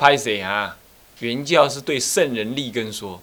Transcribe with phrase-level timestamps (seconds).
[0.00, 0.78] 拍谁啊？
[1.18, 3.20] 原教是对圣人立根说，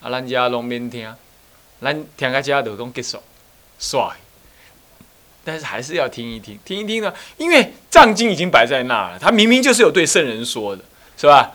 [0.00, 1.14] 啊，咱家拢免听，
[1.80, 3.22] 咱听个家就讲结束，
[3.78, 4.16] 帅。
[5.44, 10.82] 但是还是要听一听，听一听呢，因为藏经已经摆在那了，他明明就是有对圣人说的，
[11.16, 11.52] 是吧？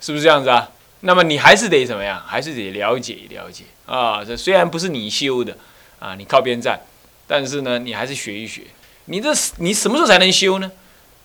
[0.00, 0.70] 是不是这样子啊？
[1.00, 2.22] 那么你还是得怎么样？
[2.24, 4.24] 还是得了解了解啊。
[4.24, 5.58] 这虽然不是你修的
[5.98, 6.80] 啊，你靠边站，
[7.26, 8.62] 但是呢，你还是学一学。
[9.06, 10.70] 你这你什么时候才能修呢？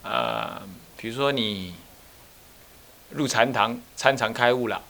[0.01, 0.63] 啊，
[0.97, 1.75] 比如说你
[3.15, 4.81] 入禅堂参禅开悟了，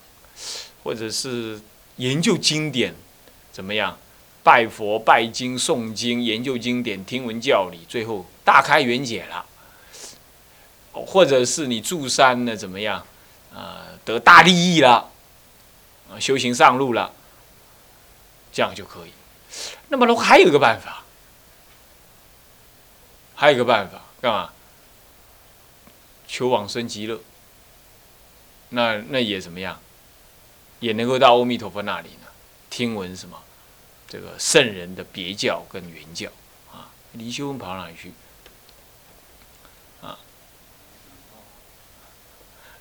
[0.83, 1.59] 或者是
[1.97, 2.93] 研究经典，
[3.51, 3.97] 怎么样？
[4.43, 9.45] 拜佛、拜经、诵经、研究经典、听闻教理，最后大开圆解了，
[10.91, 13.05] 或者是你住山呢，怎么样？
[13.55, 15.09] 啊，得大利益了，
[16.19, 17.13] 修行上路了，
[18.51, 19.13] 这样就可以。
[19.87, 21.03] 那么，还有一个办法，
[23.35, 24.49] 还有一个办法，干嘛？
[26.27, 27.19] 求往生极乐。
[28.73, 29.79] 那那也怎么样？
[30.79, 32.27] 也能够到阿弥陀佛那里呢？
[32.69, 33.39] 听闻什么？
[34.05, 36.29] 这个圣人的别教跟原教
[36.71, 38.11] 啊，离修跑哪里去？
[40.01, 40.19] 啊，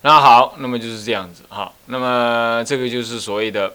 [0.01, 1.71] 那好，那么就是这样子哈。
[1.85, 3.73] 那么这个就是所谓的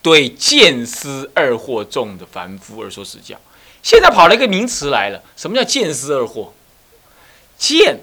[0.00, 3.38] 对见思二惑众的凡夫而说实教。
[3.82, 6.52] 现在跑了一个名词来了，什么叫见思二惑？
[7.58, 8.00] 见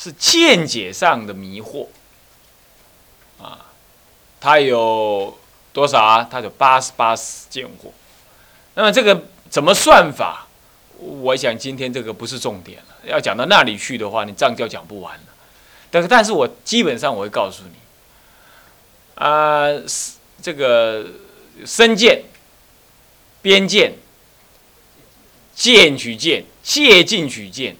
[0.00, 1.86] 是见解上的迷惑
[3.38, 3.66] 啊，
[4.40, 5.36] 它有。
[5.72, 6.26] 多少啊？
[6.28, 7.92] 它有八十八识见惑。
[8.74, 10.48] 那么这个怎么算法？
[10.98, 12.96] 我想今天这个不是重点了。
[13.04, 15.24] 要讲到那里去的话，你藏教讲不完了。
[15.88, 17.76] 但是，但是我基本上我会告诉你，
[19.14, 19.68] 啊，
[20.42, 21.06] 这个
[21.64, 22.24] 深见、
[23.40, 23.92] 边见、
[25.54, 27.76] 见取见、借进取见，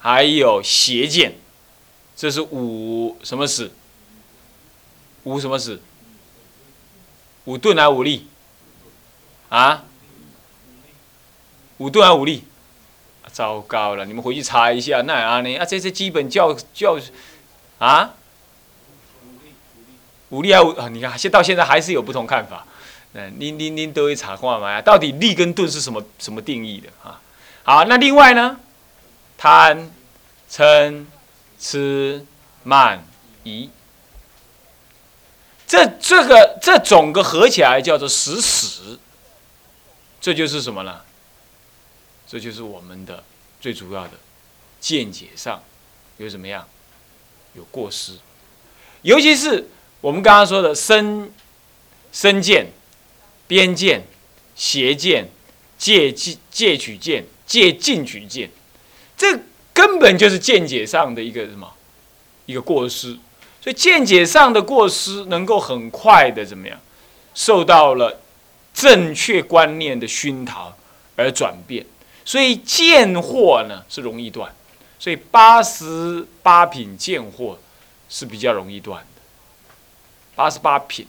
[0.00, 1.34] 还有邪见，
[2.16, 3.70] 这是五什么史？
[5.24, 5.80] 五什么史？
[7.44, 8.26] 五钝还五力？
[9.50, 9.84] 啊？
[11.78, 12.44] 五钝还五力？
[13.32, 14.04] 糟糕了！
[14.06, 15.56] 你们回去查一下，那啊呢？
[15.56, 16.98] 啊，这些基本教教
[17.78, 18.14] 啊？
[20.30, 20.88] 五力还五啊？
[20.88, 22.66] 你看，现到现在还是有不同看法。
[23.12, 24.82] 嗯，您您您都会查过吗？
[24.82, 27.20] 到底力跟钝是什么什么定义的啊？
[27.62, 28.58] 好，那另外呢？
[29.40, 29.90] 贪、
[30.52, 31.06] 嗔、
[31.58, 32.26] 痴、
[32.62, 33.02] 慢、
[33.42, 33.70] 疑。
[35.66, 39.00] 这这个这总个合起来叫做实死，
[40.20, 41.00] 这就是什么呢？
[42.28, 43.24] 这就是我们的
[43.62, 44.10] 最主要的
[44.78, 45.64] 见解上
[46.18, 46.68] 有怎么样
[47.54, 48.18] 有过失，
[49.00, 49.66] 尤其是
[50.02, 51.32] 我们刚刚说的身
[52.12, 52.66] 身见、
[53.46, 54.06] 边见、
[54.54, 55.30] 邪见、
[55.78, 58.50] 借借借取见、借进取见，
[59.20, 59.38] 这
[59.74, 61.70] 根本就是见解上的一个什么
[62.46, 63.18] 一个过失。
[63.60, 66.80] 所以见解上的过失，能够很快的怎么样，
[67.34, 68.22] 受到了
[68.72, 70.74] 正确观念的熏陶
[71.16, 71.84] 而转变。
[72.24, 74.50] 所以见货呢是容易断，
[74.98, 77.58] 所以八十八品见货
[78.08, 79.20] 是比较容易断的。
[80.34, 81.06] 八十八品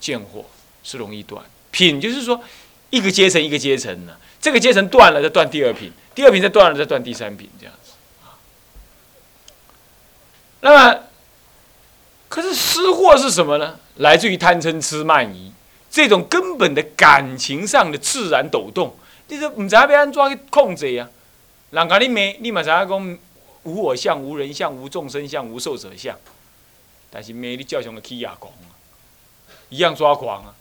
[0.00, 0.44] 见货
[0.82, 2.42] 是容易断，品就是说
[2.90, 7.92] 一个阶层一个阶层呢，这个阶层断了再断第二品，第二品再断了再断第三品这样子
[8.24, 8.34] 啊。
[10.62, 11.04] 那么。
[12.28, 13.78] 可是失货是什么呢？
[13.98, 15.52] 来自于贪嗔痴慢疑
[15.88, 18.96] 这种根本的感情上的自然抖动，
[19.28, 21.08] 你说唔知要安怎去控制呀？
[21.70, 23.18] 人家你没，你嘛知影讲
[23.62, 26.18] 无我相、无人相、无众生相、无寿者相，
[27.10, 28.74] 但是没你叫上的起亚狂啊，
[29.70, 30.54] 一样抓狂啊，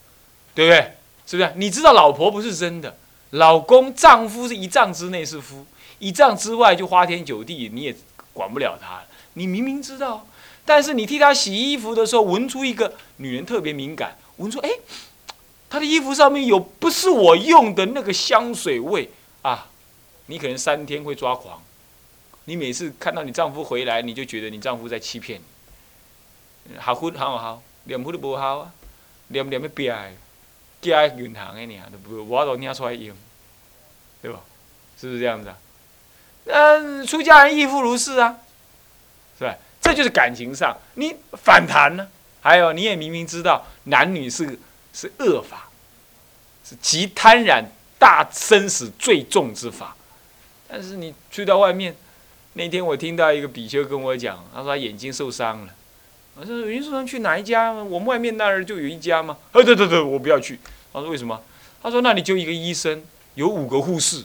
[0.54, 0.94] 对不对？
[1.26, 1.52] 是不是？
[1.56, 2.96] 你知道老婆不是真的，
[3.32, 5.66] 老公、丈夫是一丈之内是夫，
[6.00, 7.96] 一丈之外就花天酒地，你也
[8.34, 9.02] 管不了他。
[9.34, 10.26] 你明明知道。
[10.66, 14.70] 但是你替他洗衣服的时候，闻出一个女人特别敏感，闻出哎，
[15.70, 19.10] 他的衣服上面有不是我用的那个香水味
[19.44, 19.68] 啊，
[20.26, 21.62] 你可能三天会抓狂。
[22.46, 25.40] 你每次看到你丈夫回来，你就觉得你丈夫在欺骗
[26.66, 26.78] 你。
[26.78, 28.74] 好婚好好，念婚都不好啊，
[29.30, 30.12] 念念要变的，
[30.82, 33.16] 加银行的呢，都不我都领出来用，
[34.28, 34.42] 对吧？
[35.00, 35.58] 是不是这样子啊？
[36.48, 38.40] 嗯，出家人亦复如是啊，
[39.40, 39.56] 是吧？
[39.80, 42.10] 这就是感情上你反弹呢，
[42.42, 44.60] 还有你也明明知道男女是
[44.94, 45.70] 是恶法，
[46.68, 47.64] 是极贪染
[47.98, 49.96] 大生死最重之法，
[50.68, 51.96] 但是你去到外面，
[52.54, 55.74] 那天我听到一个比丘跟我讲，他说他眼睛受伤了，
[56.36, 57.72] 我说眼睛受伤去哪一家？
[57.72, 59.38] 我们外面那儿就有一家吗？
[59.54, 60.60] 呃，对对对，我不要去。
[60.92, 61.42] 他说为什么？
[61.82, 63.04] 他说那里就一个医生，
[63.38, 64.24] 有五个护士，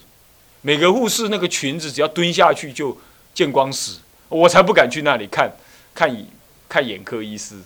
[0.63, 2.97] 每个护士那个裙子只要蹲下去就
[3.35, 4.01] 见光死。
[4.31, 5.53] 我才不敢去那里看，
[5.95, 6.27] 看眼
[6.67, 7.57] 看眼科医师。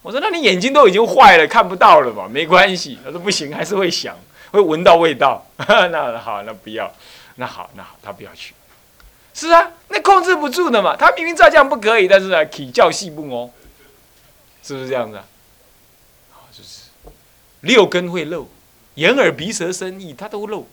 [0.00, 2.98] 我说那你眼睛都已经坏了，看不到了嘛，没关系。
[3.04, 4.16] 他说不行，还是会想，
[4.52, 5.46] 会闻到味道。
[5.58, 6.90] 那好，那不要，
[7.34, 8.54] 那好，那好，他不要去。
[9.34, 10.96] 是啊，那控制不住的嘛。
[10.96, 13.50] 他明明照这样不可以，但是呢，体教细部哦，
[14.62, 15.24] 是不是这样子啊？
[16.30, 16.88] 好，就是
[17.60, 18.48] 六根会漏，
[18.94, 20.66] 眼耳鼻舌身意，他都漏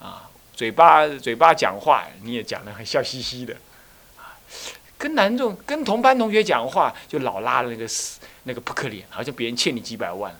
[0.00, 0.28] 啊。
[0.54, 3.54] 嘴巴嘴巴讲话，你也讲的很笑嘻嘻的
[4.16, 4.36] 啊。
[4.98, 8.18] 跟男众跟同班同学讲话，就老拉那个死。
[8.44, 10.34] 那个扑克脸，好像别人欠你几百万。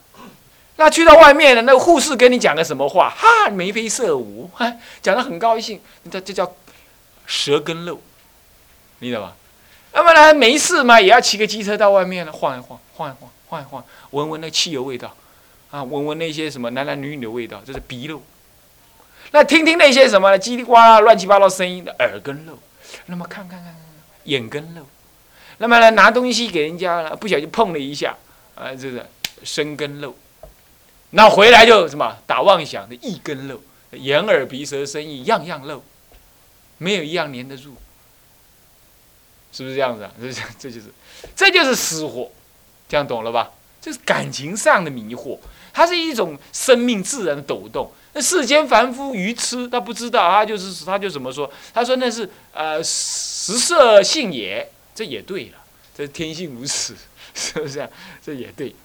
[0.74, 3.08] 那去到外面了，那个护士跟你讲个什么话？
[3.10, 5.80] 哈，眉飞色舞，哈，讲的很高兴。
[6.10, 6.52] 这这叫
[7.26, 8.00] 舌根漏，
[8.98, 9.34] 你懂吗？
[9.92, 15.16] 那么呢，没事嘛，也要骑个机车到外面了，晃一晃，晃一晃，晃一晃，闻闻那汽油味道，
[15.72, 18.22] 啊，闻闻那些什么男男女女的味道，这是鼻漏。
[19.30, 22.58] 那听听那些什么叽里呱啦乱七八糟声音的耳根漏。
[23.06, 23.82] 那么看看看看
[24.24, 24.86] 眼根漏。
[25.56, 28.14] 那么呢，拿东西给人家，不小心碰了一下，
[28.54, 29.08] 啊，这个
[29.42, 30.14] 生根漏，
[31.10, 33.58] 那回来就什么打妄想的一根漏，
[33.92, 35.82] 眼耳鼻舌身意样样漏，
[36.76, 37.76] 没有一样粘得住，
[39.52, 40.12] 是不是这样子啊？
[40.20, 40.92] 这这就是，
[41.34, 42.30] 这就是私货，
[42.90, 43.52] 这样懂了吧？
[43.80, 45.38] 这是感情上的迷惑，
[45.72, 47.90] 它是一种生命自然的抖动。
[48.12, 51.50] 那世间凡夫愚痴，他不知道，他就是他就怎么说？
[51.72, 54.70] 他说那是呃食色性也。
[54.94, 55.58] 这也对了，
[55.96, 56.94] 这天性如此，
[57.34, 57.88] 是不是啊？
[58.22, 58.76] 这也对，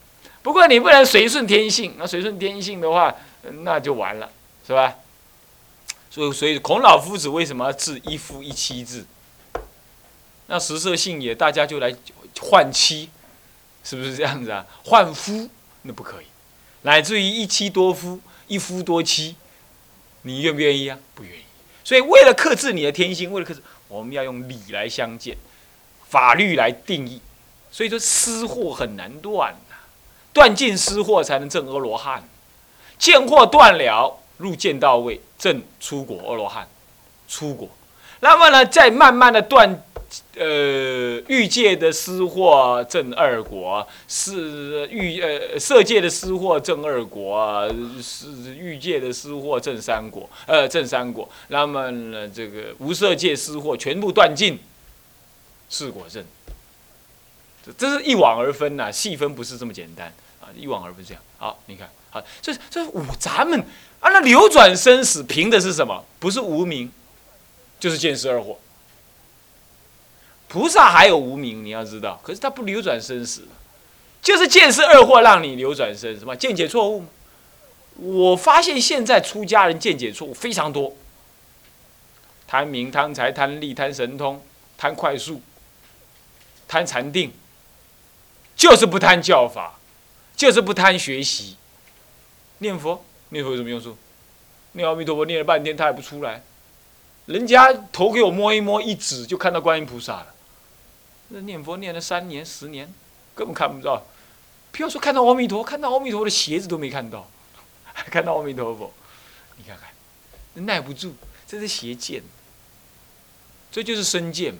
[0.41, 3.13] 不过你不能随顺天性，那随顺天性的话，
[3.63, 4.31] 那就完了，
[4.65, 4.95] 是吧？
[6.09, 9.03] 所以，所以孔老夫子为什么要治一夫一妻制？
[10.47, 11.93] 那食色性也，大家就来
[12.39, 13.09] 换妻，
[13.83, 14.65] 是不是这样子啊？
[14.85, 15.49] 换夫
[15.81, 16.25] 那不可以，
[16.83, 19.35] 乃至于一妻多夫、一夫多妻，
[20.21, 20.97] 你愿不愿意啊？
[21.13, 21.43] 不愿意。
[21.83, 25.37] 所以，为了克制你的天性，为了克制，我们要用礼来相见。
[26.09, 27.21] 法律来定义，
[27.69, 29.75] 所以说私货很难断呐，
[30.31, 32.23] 断尽私货才能证阿罗汉，
[32.97, 36.67] 见货断了，入见到位，证出国阿罗汉，
[37.27, 37.69] 出国。
[38.19, 39.83] 那么呢，再慢慢的断，
[40.35, 47.67] 呃，欲界的私货正二果，是欲呃色界的私货正二果，
[48.01, 51.29] 是欲界的私货正三果，呃，正三果。
[51.49, 54.59] 那么呢，这个无色界私货全部断尽。
[55.69, 56.23] 四果证，
[57.65, 60.07] 这这是一往而分呐，细分不是这么简单
[60.39, 61.21] 啊，一往而分这样。
[61.37, 63.59] 好，你看，好，这这五咱们
[63.99, 66.05] 啊，那流转生死凭的是什么？
[66.19, 66.89] 不是无名，
[67.79, 68.57] 就是见识二货。
[70.47, 73.47] 菩萨还有无名，你要知道，可是他不流转生死，
[74.21, 77.05] 就是见识二货让你流转生，什么见解错误
[77.95, 80.95] 我发现现在出家人见解错误非常多，
[82.47, 84.41] 贪名贪财贪利贪神通
[84.77, 85.41] 贪快速。
[86.69, 87.31] 贪禅定，
[88.53, 89.79] 就是不贪教法，
[90.35, 91.55] 就是不贪学习。
[92.57, 93.97] 念佛，念佛有什么用处？
[94.73, 96.43] 念阿弥陀佛念了半天，他也不出来。
[97.27, 100.33] 人家头给我摸一摸，一指就看到观音菩萨了。
[101.27, 102.91] 那念佛念了三年、十年，
[103.35, 104.01] 根本看不到。
[104.71, 107.29] 不要说看到阿弥陀，看到阿弥陀的鞋子都没看到，
[107.83, 108.93] 还 看到阿弥陀佛？
[109.57, 111.13] 你看看，耐不住，
[111.45, 112.23] 这是邪见。
[113.69, 114.59] 这就是身见嘛，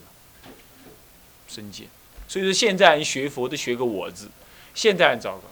[1.47, 1.87] 身见。
[2.27, 4.29] 所以说，现在人学佛都学个“我”字，
[4.75, 5.43] 现在人糟糕。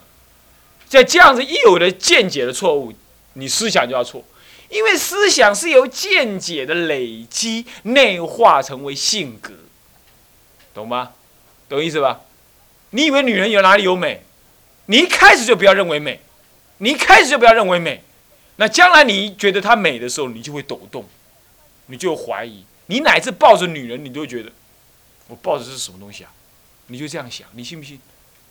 [0.85, 2.91] 在这样子一有的见解的错误，
[3.33, 4.21] 你思想就要错，
[4.69, 9.53] 因为思想是由见解的累积内化成为性格，
[10.73, 11.13] 懂吗？
[11.69, 12.21] 懂意思吧？
[12.91, 14.23] 你以为女人有哪里有美？
[14.87, 16.19] 你一开始就不要认为美，
[16.77, 18.03] 你一开始就不要认为美，
[18.57, 21.05] 那将来你觉得她美的时候，你就会抖动，
[21.87, 24.51] 你就怀疑，你乃至抱着女人，你都会觉得，
[25.27, 26.31] 我抱着是什么东西啊？
[26.87, 27.99] 你就这样想，你信不信？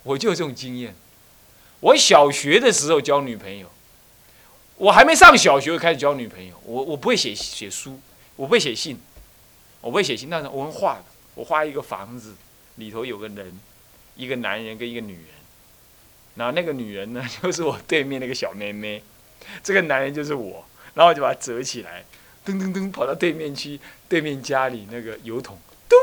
[0.02, 0.94] 我就有这种经验。
[1.80, 3.70] 我小学的时候交女朋友，
[4.84, 6.54] 我还没上小学就开始交女朋友。
[6.62, 7.98] 我我不会写写书，
[8.36, 8.98] 我不会写信，
[9.80, 10.28] 我不会写信。
[10.28, 12.34] 但是我会画的，我画一个房子，
[12.74, 13.58] 里头有个人，
[14.14, 15.24] 一个男人跟一个女人。
[16.34, 19.02] 然后那个女人呢， 就是我对面那个小妹妹，
[19.62, 20.62] 这个男人就是我。
[20.92, 22.04] 然后我就把它折起来，
[22.44, 25.98] 噔噔噔跑到对面去，对面家里那个油桶，咚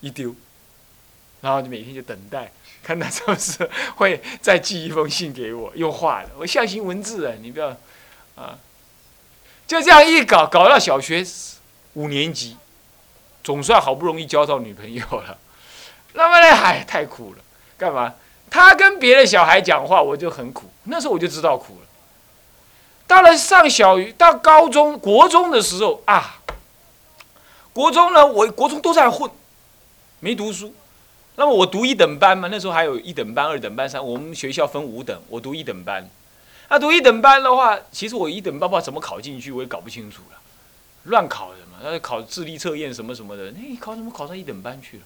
[0.00, 0.34] 一丢。
[1.40, 2.52] 然后就每天就等待，
[2.82, 7.74] 看他是不是会再寄一封信给我，又画的，我象形文字啊，你不要，
[8.36, 8.58] 啊，
[9.66, 11.26] 就这样一搞，搞到小学
[11.94, 12.56] 五年级，
[13.42, 15.38] 总算好不容易交到女朋友了。
[16.14, 17.38] 那么呢，哎，太苦了，
[17.76, 18.14] 干嘛？
[18.48, 20.70] 他跟别的小孩讲话，我就很苦。
[20.84, 21.86] 那时候我就知道苦了。
[23.06, 26.38] 到了上小、到高中、国中的时候啊，
[27.72, 29.30] 国中呢，我国中都在混。
[30.20, 30.74] 没读书。
[31.36, 36.08] 那么我读一等班嘛，那时候还有一等班、二等班、三，我们学校分五等，我读一等班。
[36.68, 40.38] 那读一等班的话，其实我一等班不知道怎么考进去，我也搞不清楚了，
[41.04, 41.78] 乱考的嘛。
[41.82, 45.04] 那就考智力测验什么什么的，那考怎么考上一等班去了？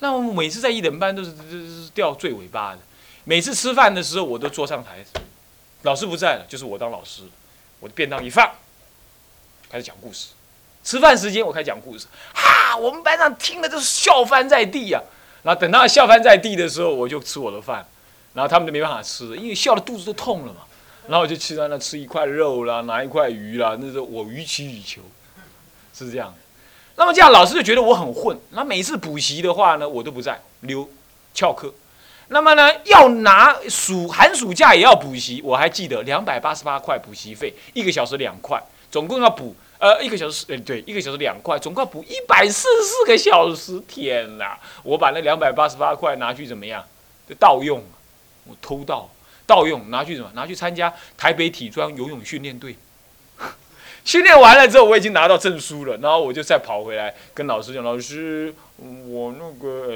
[0.00, 2.78] 那我每次在一等班都是都是掉最尾巴的。
[3.24, 5.04] 每次吃饭的时候，我都坐上台，
[5.82, 7.22] 老师不在了，就是我当老师，
[7.80, 8.50] 我的便当一放，
[9.70, 10.28] 开始讲故事。
[10.84, 15.02] 吃饭时间我开始讲故事，哈，我们班上听的都是笑翻在地呀。
[15.42, 17.86] 然后等到笑翻在地的时候，我就吃我的饭，
[18.34, 20.60] 然后他们就没办法吃，因为笑的肚子都痛了嘛。
[21.08, 25.00] 然后我就去在那吃一块肉啦，拿一块鱼啦，那时候我予取予求，
[25.94, 26.32] 是这样。
[26.96, 28.38] 那么这样老师就觉得我很混。
[28.50, 30.88] 那每次补习的话呢，我都不在，留
[31.32, 31.72] 翘课。
[32.28, 39.56] 那么呢，要拿暑寒暑假也要补习，我还记得两百八十八块补习费，一个小时两块，总共要补。
[39.78, 44.58] 呃，一个小时，呃，对，一个小时两块，总共要补一百四十四个小时，天哪！
[44.82, 46.84] 我把那两百八十八块拿去怎么样？
[47.28, 47.80] 就盗用，
[48.48, 49.08] 我偷盗，
[49.48, 50.30] 盗用，拿去什么？
[50.34, 52.76] 拿去参加台北体专游泳训练队。
[54.04, 59.90] 训练完了之后，我已经拿到证书了，然后我就再跑回来跟老师讲：“老师，我那个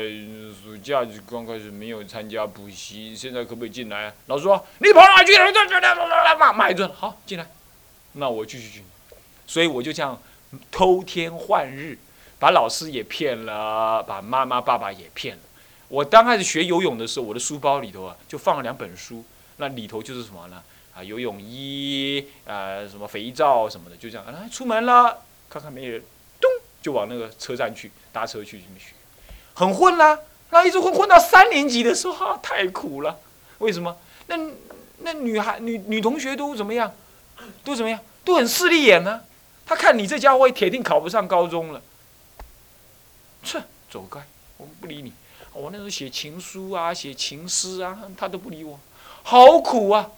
[0.62, 5.32] 暑假刚开始没有参加补习，现在可不可以进来？”老师说：“你跑哪去？”
[6.38, 7.47] 骂骂一顿，好，进来。
[8.14, 8.82] 那我继续去。
[9.47, 10.21] 所以我就这样
[10.71, 11.99] 偷天换日，
[12.38, 15.42] 把老师也骗了，把妈妈爸爸也骗了。
[15.88, 19.25] 我刚开始学游泳的时候，我的书包里头啊就放了两本书，
[19.62, 20.61] 那里头就是什么呢？
[20.92, 24.26] 啊，游泳衣啊，什么肥皂什么的，就这样。
[24.26, 26.02] 啊，出门了，看看没人，
[26.40, 26.50] 咚，
[26.83, 28.92] 就往那个车站去搭车去这么学，
[29.54, 30.19] 很混啦。
[30.50, 33.21] 那一直混混到三年级的时候，哈，太苦了。
[33.59, 33.97] 为什么？
[34.26, 34.37] 那
[34.99, 36.92] 那女孩女女同学都怎么样？
[37.62, 38.00] 都怎么样？
[38.25, 39.21] 都很势利眼呢。
[39.64, 41.81] 他看你这家伙铁定考不上高中了，
[43.45, 44.21] 切，走开，
[44.57, 45.12] 我们不理你。
[45.54, 48.78] 我那时候写情书啊，写情诗啊，他都不理我，
[49.22, 50.10] 好苦啊！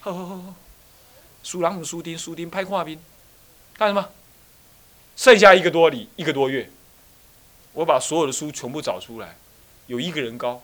[0.00, 0.54] 呵呵呵，
[1.42, 2.98] 输人唔输丁，输丁拍画兵，
[3.76, 4.10] 干什么？
[5.16, 6.70] 剩下一个多礼，一个多月，
[7.72, 9.36] 我把所有的书全部找出来，
[9.86, 10.62] 有一个人高，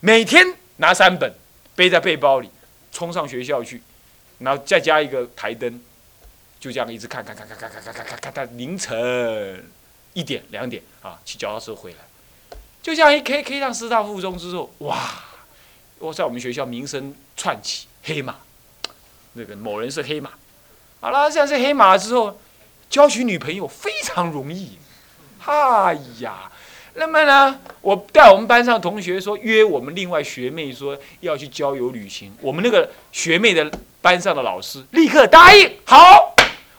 [0.00, 1.34] 每天拿三本
[1.76, 2.50] 背在背包里，
[2.90, 3.82] 冲上学校去，
[4.38, 5.80] 然后再加一个台灯。
[6.58, 9.68] 就这样一直看，看，看，看，看，看，看，看，看，到凌晨
[10.12, 11.98] 一点、两点啊，骑脚踏车回来。
[12.80, 15.24] 就这样一 K K 上师大附中之后，哇！
[16.02, 18.34] 我在我们学校名声窜起，黑马，
[19.34, 20.30] 那个某人是黑马。
[21.00, 22.40] 好了，这样是黑马之后，
[22.90, 24.78] 交取女朋友非常容易。
[25.46, 26.50] 哎呀，
[26.94, 36.34] 那么呢，我带我们班上同学说约我们另外学妹说要去郊游旅行，我们那个学妹的班上的老师立刻答应，好。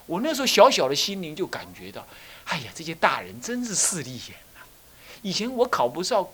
[0.06, 2.06] 我那时候小小的心灵就感觉到，
[2.44, 4.68] 哎呀，这些大人真是势利眼啊！
[5.22, 6.27] 以前我考不上，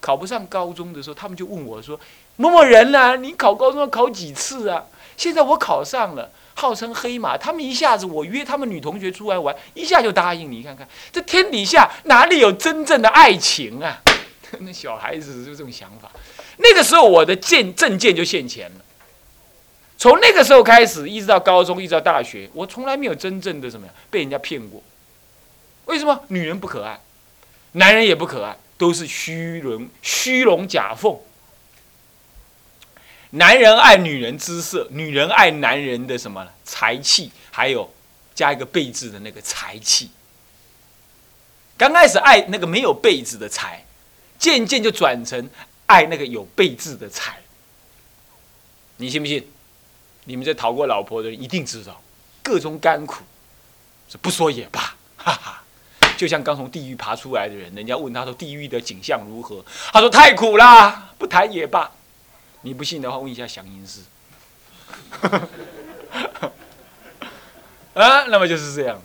[0.00, 1.98] 考不上高中的时候，他们就问我说
[2.36, 3.16] ：“某某人呢？
[3.16, 4.84] 你考高中要考几次啊？”
[5.16, 10.50] 现在我考上了，号称黑马，他们一下子我约他们女同学出来玩，一下就答应。
[10.50, 14.00] 你看看，这天底下哪里有真正的爱情啊？
[14.60, 16.10] 那小孩子就这种想法。
[16.56, 18.80] 那个时候我的见证件就现钱了。
[19.96, 24.82] 从那个时候开始，一直到高中，一直到大学，我从来没有真正的什么呀被人家骗过。
[25.84, 26.20] 为什么？
[26.28, 26.98] 女人不可爱，
[27.72, 31.16] 男人也不可爱，都是虚荣、虚荣假凤。
[33.34, 37.90] 男人爱女人姿色，女人爱男人的什么才气，还有
[38.34, 40.10] 加一个备字的那个才气。
[41.78, 43.84] 刚开始爱那个没有备字的才，
[44.38, 45.48] 渐渐就转成
[45.86, 47.38] 爱那个有备字的才。
[48.98, 49.46] 你信不信？
[50.24, 52.02] 你们在讨过老婆的人一定知道，
[52.42, 53.24] 各种甘苦，
[54.10, 55.62] 是不说也罢，哈哈。
[56.18, 61.90] 就像刚从地狱爬出来的人，人家问他说地狱的景象如何，他说太苦啦，不谈也罢。
[62.62, 64.00] 你不信的话，问一下祥音师。
[67.94, 69.02] 啊，那么就是这样的。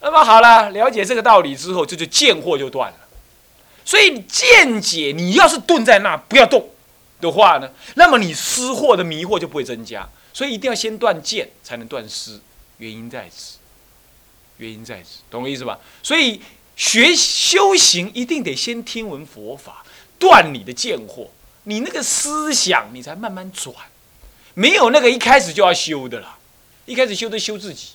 [0.00, 2.98] 那么好了，了解这个道理之后，这就见货就断了。
[3.84, 6.70] 所以见解，你要是顿在那不要动
[7.20, 10.08] 的话呢，那么你失惑的迷惑就不会增加。
[10.32, 12.40] 所以一定要先断见，才能断思，
[12.78, 13.58] 原因在此，
[14.56, 15.78] 原因在此，懂我意思吧？
[16.02, 16.40] 所以
[16.74, 19.84] 学修行一定得先听闻佛法，
[20.18, 21.28] 断你的见惑，
[21.64, 23.74] 你那个思想你才慢慢转，
[24.54, 26.36] 没有那个一开始就要修的啦，
[26.86, 27.90] 一开始修都修自己，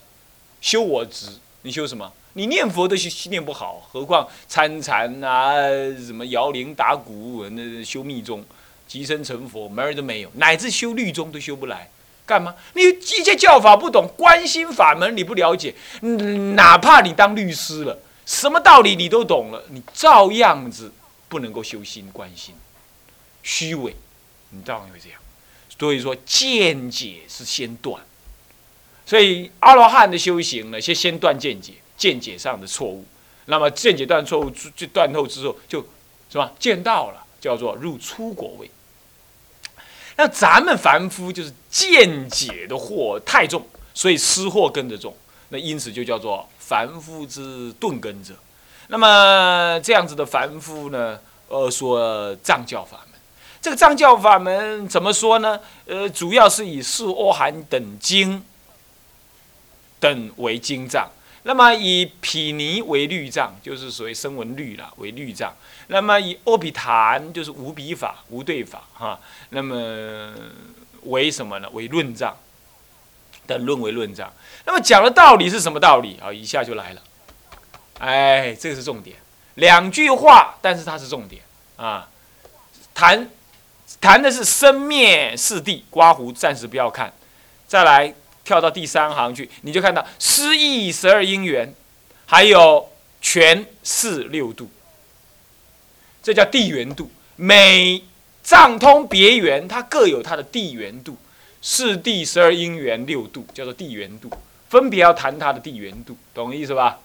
[0.62, 1.28] 修我执，
[1.64, 2.12] 你修什么？
[2.34, 5.56] 你念佛都修念不好，何况参禅啊，
[6.06, 8.46] 什么摇铃打鼓，那修密宗，
[8.88, 11.90] 即身成佛门儿都没有，乃至修律宗都修不来。
[12.26, 12.54] 干嘛？
[12.74, 15.74] 你一切教法不懂，关心法门你不了解，
[16.56, 20.92] 哪怕你当律师了，什么道理你都懂了，你照样子
[21.30, 22.54] 不能够修心观心，
[23.44, 23.96] 虚伪，
[24.52, 25.20] 你照样会这样。
[25.80, 28.02] 所以说见解是先断，
[29.06, 33.06] 所以阿罗汉的修行呢，先先断见解，见解上的错误。
[33.46, 35.86] 那么见解断错误，就断透之后，就
[36.32, 36.52] 是吧？
[36.58, 38.72] 见到了，叫做入出果位。
[40.16, 45.16] 那咱们凡夫就是见解的祸太重，所以失祸跟着重。
[45.50, 48.34] 那因此就叫做凡夫之钝根者。
[48.88, 53.06] 那么这样子的凡夫呢，呃，说藏教法。
[53.68, 55.60] 这个藏教法门怎么说呢？
[55.88, 58.42] 呃，主要是以四阿含等经
[60.00, 61.10] 等为经藏。
[61.44, 65.54] 那么以毗尼为律藏，就是所谓声闻律了，为律藏。
[65.88, 69.20] 那么以阿毗昙就是无比法、无对法哈。
[69.50, 70.34] 那么
[71.02, 71.68] 为什么呢？
[71.74, 72.38] 为论藏
[73.48, 74.32] 的论为论藏。
[74.66, 76.32] 那么讲的道理是什么道理啊？
[76.32, 77.02] 一下就来了，
[78.00, 79.18] 哎，这个是重点，
[79.56, 81.42] 两句话，但是它是重点
[81.76, 82.08] 啊。
[82.94, 83.30] 谈
[84.02, 87.14] 谈的是生灭四谛，刮胡暂时不要看，
[87.68, 88.14] 再来。
[88.44, 91.76] 跳到第三行去，你就看到失意十二因缘，
[92.26, 92.88] 还有
[93.20, 94.70] 全四六度，
[96.24, 97.12] 这叫地缘度。
[97.36, 98.02] 每
[98.42, 101.18] 藏通别缘，它各有它的地缘度。
[101.62, 104.32] 四地十二因缘六度，叫做地缘度，
[104.70, 107.00] 分别要谈它的地缘度，懂意思吧？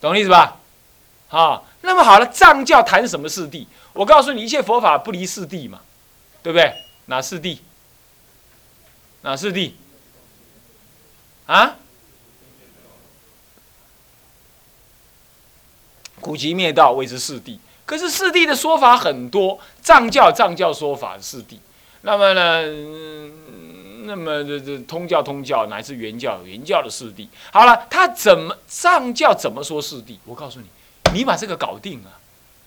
[0.00, 0.56] 懂意思吧？
[1.28, 3.66] 好，那么好了，藏教谈什么四谛？
[3.92, 5.80] 我告诉你，一切佛法不离四谛嘛，
[6.44, 6.74] 对不对？
[7.06, 7.58] 哪四谛？
[9.22, 9.72] 哪四谛？
[11.46, 11.76] 啊，
[16.20, 17.58] 古籍灭道谓之四谛。
[17.86, 21.56] 可是四谛的说法很多，藏教藏教说法四谛。
[22.02, 22.62] 那么呢，
[24.04, 27.26] 那么这这通教通教乃至原教原教的四谛。
[27.52, 30.18] 好了，他怎么藏教怎么说四谛？
[30.26, 30.66] 我告诉你，
[31.14, 32.10] 你把这个搞定了，《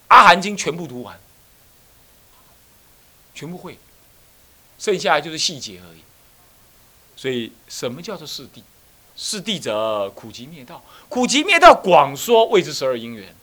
[0.08, 1.16] 阿含经》全部读完，
[3.38, 3.78] 全部会，
[4.80, 6.00] 剩下就是细节而已。
[7.16, 8.64] 所以，什么叫做四谛？
[9.16, 10.84] 四谛者，苦集灭道。
[11.08, 13.36] 苦集灭道广说谓之十二因缘，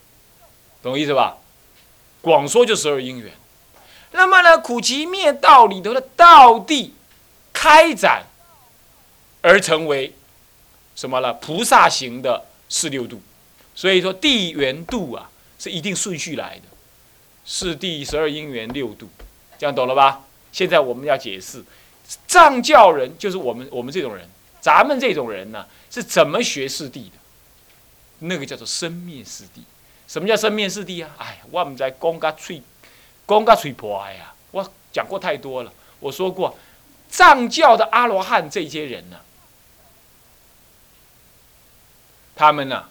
[0.83, 1.39] 懂我意思吧？
[2.21, 3.33] 广说就十二因缘。
[4.11, 6.91] 那么呢，苦集灭道里头的道谛
[7.53, 8.27] 开展
[9.41, 10.13] 而成为
[10.97, 11.35] 什么了？
[11.35, 13.21] 菩萨行的四六度。
[13.77, 16.65] 所以说，地缘度啊，是一定顺序来的。
[17.45, 19.09] 四谛十二因缘六度，
[19.65, 20.21] 这样懂了吧？
[20.53, 21.65] 现在我们要解释。
[22.27, 24.29] 藏教人就是我们，我们这种人，
[24.61, 27.13] 咱们这种人呢，是怎么学四谛的？
[28.19, 29.63] 那个叫做生灭四谛。
[30.07, 31.11] 什么叫生灭四谛啊？
[31.17, 32.63] 哎，我们在讲个吹，
[33.27, 34.35] 讲个吹破呀！
[34.51, 35.73] 我讲过太多了。
[35.99, 36.59] 我说过，
[37.09, 39.17] 藏教的阿罗汉这些人呢，
[42.37, 42.85] 他们呢，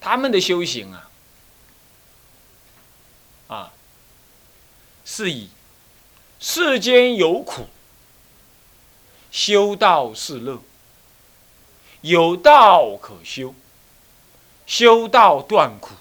[0.00, 1.08] 他们的修行啊，
[3.46, 3.72] 啊，
[5.12, 5.50] 是以。
[6.40, 7.66] 世间有苦，
[9.30, 10.62] 修道是乐。
[12.00, 13.54] 有道可修，
[14.66, 15.94] 修道断苦，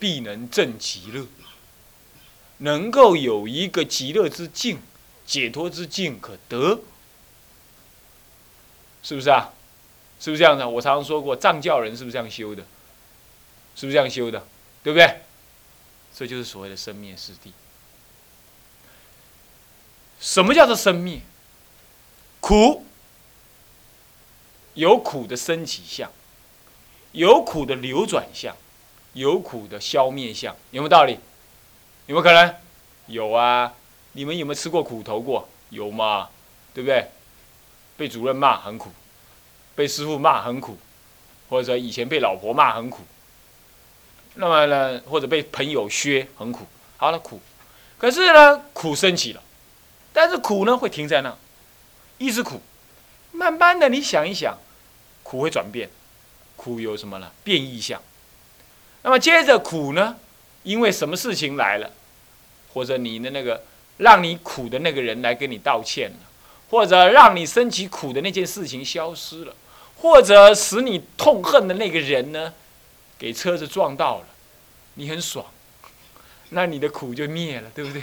[0.00, 1.24] 必能证极乐。
[2.58, 4.82] 能够有一个极乐之境、
[5.24, 6.80] 解脱之境可得，
[9.04, 9.52] 是不是啊？
[10.18, 10.68] 是不是这样的？
[10.68, 12.64] 我常常说过，藏教人是不是这样修的？
[13.76, 14.44] 是不是这样修的？
[14.82, 15.22] 对不对？
[16.14, 17.52] 这就是所谓的生灭四谛。
[20.20, 21.22] 什么叫做生灭？
[22.40, 22.84] 苦
[24.74, 26.10] 有苦的升起相，
[27.12, 28.56] 有苦的流转相，
[29.14, 31.18] 有苦的消灭相，有没有道理？
[32.06, 32.54] 有没有可能？
[33.06, 33.74] 有啊！
[34.12, 35.48] 你们有没有吃过苦头过？
[35.70, 36.28] 有吗？
[36.72, 37.08] 对不对？
[37.96, 38.90] 被主任骂很苦，
[39.74, 40.78] 被师傅骂很苦，
[41.48, 43.02] 或者以前被老婆骂很苦。
[44.34, 46.66] 那么呢，或者被朋友削很苦。
[46.96, 47.40] 好了，苦，
[47.98, 49.42] 可是呢，苦升起了。
[50.12, 51.36] 但是苦呢会停在那，
[52.18, 52.60] 一直苦，
[53.32, 54.58] 慢慢的你想一想，
[55.22, 55.88] 苦会转变，
[56.56, 57.30] 苦有什么呢？
[57.44, 58.00] 变异相。
[59.02, 60.16] 那么接着苦呢，
[60.62, 61.90] 因为什么事情来了，
[62.72, 63.62] 或者你的那个
[63.98, 66.16] 让你苦的那个人来跟你道歉了，
[66.68, 69.54] 或者让你升起苦的那件事情消失了，
[69.96, 72.52] 或者使你痛恨的那个人呢，
[73.18, 74.26] 给车子撞到了，
[74.94, 75.46] 你很爽，
[76.50, 78.02] 那你的苦就灭了，对不对？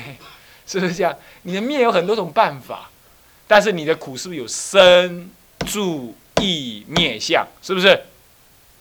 [0.70, 1.18] 是不是这样？
[1.44, 2.90] 你的灭有很多种办法，
[3.48, 5.32] 但是你的苦是不是有生、
[5.66, 7.48] 住、意、灭相？
[7.62, 8.02] 是不是？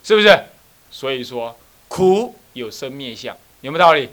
[0.03, 0.43] 是不是？
[0.91, 4.09] 所以说苦有生灭相，有没有道理？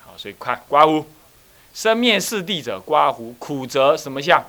[0.00, 1.04] 好，所以看刮胡，
[1.74, 4.42] 生灭四谛者，刮胡苦则什么相？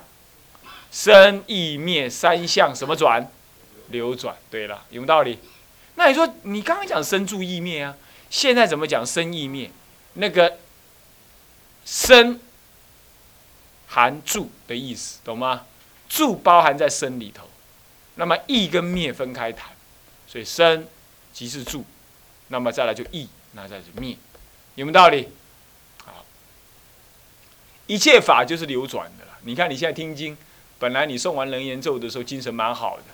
[0.90, 3.30] 生、意、灭三相什么转？
[3.88, 4.34] 流转。
[4.50, 5.38] 对了，有没有道理？
[5.96, 7.94] 那你说你刚刚讲生住意灭啊，
[8.30, 9.70] 现在怎么讲生意灭？
[10.14, 10.58] 那个
[11.84, 12.38] 生
[13.92, 15.66] 含住的意思，懂吗？
[16.08, 17.46] 住包含在生里头，
[18.14, 19.70] 那么意跟灭分开谈，
[20.26, 20.86] 所以生
[21.30, 21.84] 即是住，
[22.48, 24.16] 那么再来就意，那再是灭，
[24.76, 25.28] 有没有道理？
[26.04, 26.24] 好，
[27.86, 29.38] 一切法就是流转的了。
[29.42, 30.36] 你看你现在听经，
[30.78, 33.04] 本来你诵完人言咒的时候精神蛮好的，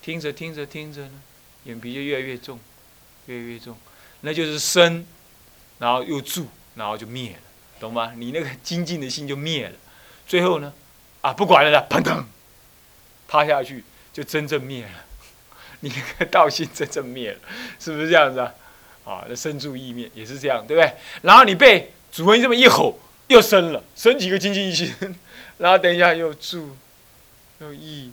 [0.00, 1.22] 听着听着听着呢，
[1.64, 2.58] 眼皮就越来越重，
[3.26, 3.76] 越来越重，
[4.22, 5.06] 那就是生，
[5.78, 7.38] 然后又住，然后就灭了，
[7.78, 8.14] 懂吗？
[8.16, 9.74] 你那个精进的心就灭了，
[10.28, 10.72] 最后呢，
[11.22, 12.24] 啊不管了啦，砰腾，
[13.26, 14.90] 趴下去就真正灭了，
[15.80, 17.38] 你那个道心真正灭了，
[17.80, 18.52] 是不是这样子啊？
[19.04, 20.92] 啊，那生住意灭也是这样，对不对？
[21.22, 24.94] 然后你被主人这么一吼，又生了，生几个精进心，
[25.56, 26.76] 然后等一下又住，
[27.60, 28.12] 又意。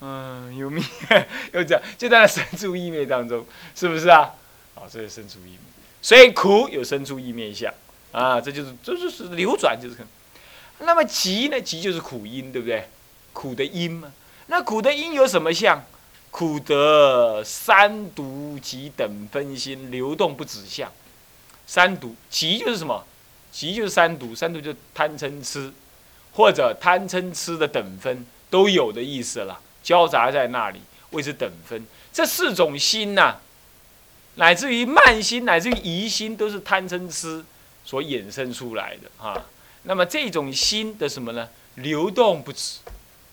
[0.00, 0.82] 嗯，有灭，
[1.52, 4.32] 又这样，就在那生住意灭当中，是不是啊？
[4.76, 5.58] 啊，这是生住意灭，
[6.00, 7.72] 所以苦有生住意灭相
[8.12, 9.96] 啊，这就是这就是流转，就是。
[10.80, 11.60] 那么急呢？
[11.60, 12.88] 急就是苦因，对不对？
[13.32, 14.12] 苦的因嘛。
[14.46, 15.84] 那苦的因有什么相？
[16.30, 20.90] 苦得三毒及等分心流动不止相。
[21.66, 23.04] 三毒急就是什么？
[23.50, 25.72] 急就是三毒，三毒就是贪嗔痴，
[26.32, 29.60] 或者贪嗔痴的等分都有的意思了。
[29.82, 31.86] 交杂在那里，谓之等分。
[32.12, 33.36] 这四种心呐，
[34.34, 37.44] 乃至于慢心，乃至于疑心，都是贪嗔痴
[37.84, 39.44] 所衍生出来的哈。
[39.88, 41.48] 那么这种心的什么呢？
[41.76, 42.80] 流动不止。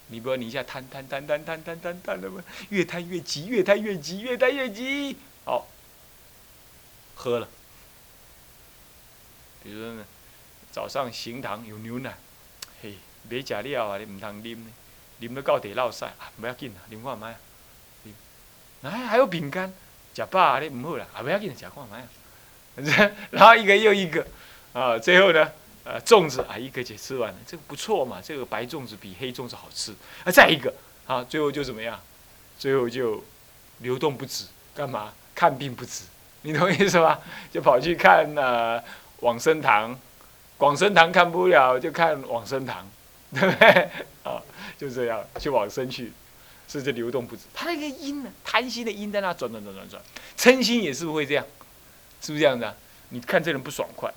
[0.07, 5.17] 你比如你一下贪贪贪贪贪贪贪贪的嘛，越贪越急，越贪越急，越贪越急。
[5.43, 5.67] 好，
[7.13, 7.49] 喝了。
[9.63, 10.05] 比如说呢，
[10.71, 12.15] 早上行堂有牛奶，
[12.81, 12.95] 嘿，
[13.27, 14.71] 没食了啊，你唔通啉呢。
[15.19, 17.35] 啉到到地落屎，啊，不要紧啦，啉看卖。
[18.83, 19.73] 哎，还有饼干，
[20.15, 22.07] 食饱啊，你唔好啦，啊，不要紧，食看卖啊。
[23.31, 24.25] 然后一个又一个，
[24.71, 25.51] 啊，最后呢，
[25.85, 29.93] 呃，粽子啊，一个姐吃完了，这个不错嘛，这个白粽子比黑粽子好吃。
[30.25, 30.73] 啊，再一个，
[31.05, 31.97] 啊，最后就怎么样？
[32.59, 33.23] 最后就
[33.79, 34.45] 流动不止，
[34.75, 35.13] 干嘛？
[35.33, 36.03] 看病不止，
[36.41, 37.21] 你懂意思吧？
[37.53, 38.83] 就跑去看呃
[39.19, 39.97] 往生堂，
[40.57, 42.85] 广生堂看不了，就看往生堂，
[43.31, 43.89] 对不对？
[44.23, 44.41] 啊。
[44.77, 46.11] 就这样去往生去，
[46.67, 47.43] 是这流动不止。
[47.53, 50.03] 他那个因呢，贪心的因在那转转转转转，
[50.37, 51.45] 嗔心也是会这样，
[52.19, 52.75] 是不是这样子啊？
[53.09, 54.13] 你看这人不爽快，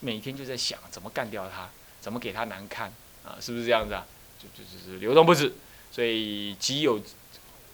[0.00, 1.68] 每天就在想怎么干掉他，
[2.00, 2.92] 怎么给他难堪
[3.24, 3.36] 啊？
[3.40, 4.06] 是不是这样子啊？
[4.38, 5.52] 就就就是流动不止，
[5.92, 7.00] 所以即有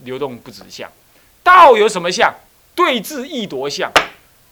[0.01, 0.91] 流动不止相。
[1.43, 2.35] 道有什么相？
[2.75, 3.91] 对治易夺相。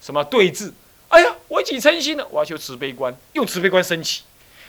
[0.01, 0.73] 什么对治？
[1.09, 4.23] 哎呀，我起嗔心了，我要求慈悲观，用慈悲观升起，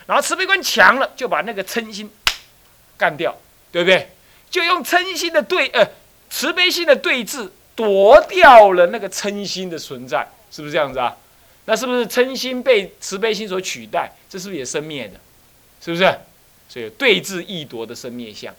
[0.06, 2.10] 然后慈悲观强了，就把那个嗔心。
[2.98, 3.36] 干掉，
[3.74, 4.10] 对不对？
[4.50, 5.86] 就用嗔心的对，呃，
[6.30, 11.14] 慈悲心的对峙，夺掉了那个嗔心的存在，是不是这样子啊？
[11.66, 14.12] 那是不是嗔心被慈悲心所取代？
[14.30, 15.20] 这是不是也生灭的？
[15.82, 16.20] 是不是？
[16.70, 18.54] 所以对峙易夺的生灭相。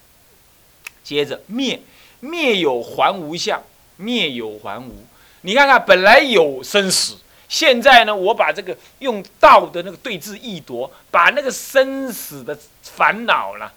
[1.02, 1.80] 接着灭，
[2.20, 3.62] 灭有还无相，
[3.96, 5.04] 灭有还无。
[5.42, 7.16] 你看看，本来有生死，
[7.48, 13.70] 现在呢，我把这个用道的那个对峙易夺，把那个生死的烦恼呢。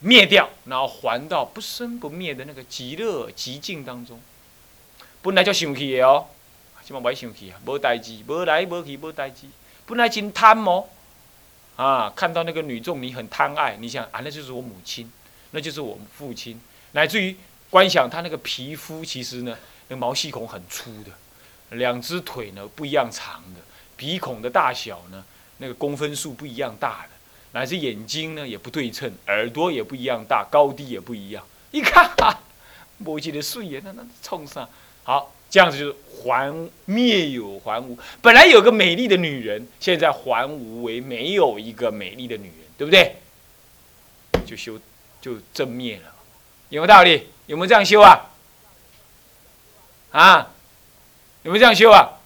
[0.00, 4.20] 灭掉，然后还到不生不灭的那个极乐极境当中。
[5.22, 6.26] 本来就生气的哦，
[6.88, 9.46] 起码不爱生气啊，无代志，无来无去，无代志。
[9.84, 10.86] 本来真贪哦，
[11.76, 15.12] 啊，看到那个女众，你很贪爱，你想啊，那就是我母亲，
[15.50, 16.58] 那就是我父亲，
[16.92, 17.36] 乃至于
[17.68, 19.54] 观想他那个皮肤，其实呢，
[19.88, 21.10] 那毛细孔很粗的，
[21.76, 23.60] 两只腿呢不一样长的，
[23.94, 25.22] 鼻孔的大小呢，
[25.58, 27.10] 那个公分数不一样大的。
[27.52, 31.44] 乃至眼睛呢也不对称，耳朵也不一样大，高低也不一样。
[31.70, 32.40] 一看哈，
[33.04, 34.66] 无一个水眼，那那冲上
[35.04, 37.96] 好，这样子就是还灭有还无。
[38.20, 43.16] 本来有个美丽的女人，现在还无为没有一个美丽的女人，对不对？
[44.46, 44.80] 就修
[45.20, 46.14] 就正灭了，
[46.68, 47.28] 有没有道理？
[47.46, 48.30] 有没有这样修啊？
[50.10, 50.50] 啊？
[51.42, 52.18] 有没有这样修啊？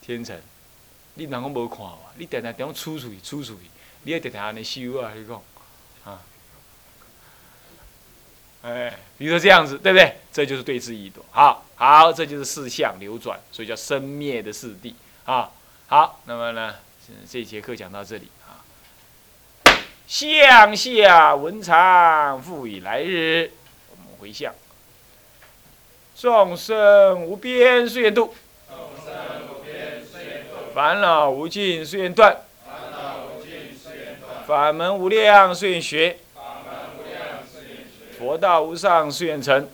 [0.00, 0.38] 天成。
[1.16, 1.96] 你哪讲无看哇？
[2.16, 3.60] 你常常点样出出去，出出去，
[4.02, 5.12] 你要常常安尼修啊！
[5.14, 5.40] 你讲，
[6.04, 6.20] 啊，
[8.64, 10.16] 哎，比如说这样子，对不对？
[10.32, 11.22] 这就是对峙易夺。
[11.30, 14.94] 好，好，这就是四相流转，所以叫生灭的四谛。
[15.26, 15.50] 啊，
[15.86, 16.76] 好，那么呢，
[17.30, 18.64] 这节课讲到这里啊。
[20.06, 23.50] 向下文长复以来日，
[23.90, 24.54] 我们回向。
[26.16, 28.34] 众生无边誓愿度。
[28.70, 29.14] 众生
[29.50, 32.38] 无边岁月度烦恼无尽誓愿断，
[34.46, 36.18] 法门无量誓愿学，
[38.18, 39.68] 佛道无上誓愿成，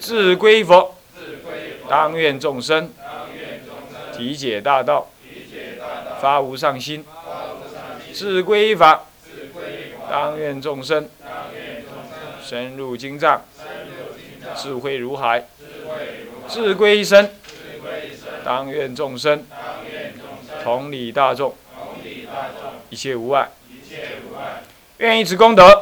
[0.00, 0.94] 自归佛，
[1.88, 2.90] 当愿众生。
[4.16, 5.08] 体解大道，
[6.20, 7.02] 发无上心；
[8.12, 9.04] 自归法，
[10.10, 11.08] 当愿众生。
[12.44, 13.42] 深入经藏，
[14.56, 15.40] 智慧如海；
[16.48, 17.30] 自归身，
[18.44, 19.44] 当愿众生。
[20.62, 21.54] 同理大众，
[22.90, 23.48] 一切无碍。
[24.98, 25.81] 愿以此功德，